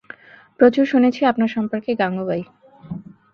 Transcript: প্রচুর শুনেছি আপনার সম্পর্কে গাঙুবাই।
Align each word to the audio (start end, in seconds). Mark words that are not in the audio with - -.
প্রচুর 0.59 0.85
শুনেছি 0.85 1.21
আপনার 1.25 1.49
সম্পর্কে 1.49 1.91
গাঙুবাই। 1.95 2.43